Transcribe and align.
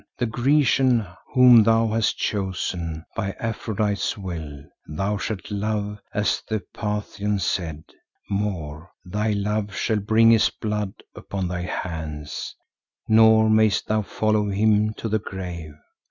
The 0.17 0.25
Grecian 0.25 1.05
whom 1.35 1.61
thou 1.61 1.89
hast 1.89 2.17
chosen, 2.17 3.05
by 3.15 3.35
Aphrodite's 3.39 4.17
will, 4.17 4.63
thou 4.87 5.17
shalt 5.19 5.51
love 5.51 5.99
as 6.11 6.41
the 6.49 6.63
Pathian 6.73 7.37
said. 7.37 7.83
More, 8.27 8.89
thy 9.05 9.33
love 9.33 9.75
shall 9.75 9.99
bring 9.99 10.31
his 10.31 10.49
blood 10.49 10.93
upon 11.13 11.47
thy 11.49 11.61
hands, 11.61 12.55
nor 13.07 13.47
mayest 13.47 13.85
thou 13.85 14.01
follow 14.01 14.49
him 14.49 14.95
to 14.95 15.07
the 15.07 15.19
grave. 15.19 15.75